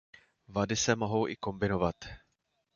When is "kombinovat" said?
1.35-1.95